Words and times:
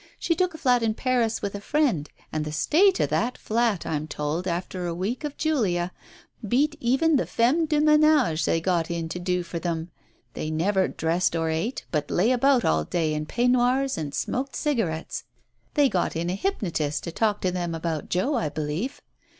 She 0.17 0.33
took 0.33 0.55
a 0.55 0.57
flat 0.57 0.81
in 0.81 0.95
Paris 0.95 1.43
with 1.43 1.53
a 1.53 1.61
friend, 1.61 2.09
and 2.33 2.43
the 2.43 2.51
state 2.51 2.99
of 2.99 3.09
that 3.09 3.37
flat, 3.37 3.85
I'm 3.85 4.07
told, 4.07 4.47
after 4.47 4.87
a 4.87 4.95
week 4.95 5.23
of 5.23 5.37
Julia, 5.37 5.91
beat 6.47 6.75
even 6.79 7.17
the 7.17 7.27
femme 7.27 7.67
de 7.67 7.79
menage 7.79 8.45
they 8.45 8.59
got 8.59 8.89
in 8.89 9.09
to 9.09 9.19
do 9.19 9.43
for 9.43 9.59
them! 9.59 9.91
They 10.33 10.49
never 10.49 10.87
dressed 10.87 11.35
or 11.35 11.51
ate, 11.51 11.85
but 11.91 12.09
lay 12.09 12.31
about 12.31 12.65
all 12.65 12.83
day 12.83 13.13
in 13.13 13.27
peignoirs 13.27 13.95
and 13.95 14.11
smoked 14.11 14.55
cigarettes. 14.55 15.25
They 15.75 15.87
got 15.87 16.15
in 16.15 16.31
a 16.31 16.33
hypnotist 16.35 17.03
to 17.03 17.11
talk 17.11 17.39
to 17.41 17.51
them 17.51 17.75
about 17.75 18.09
Joe, 18.09 18.33
I 18.33 18.49
believe. 18.49 19.03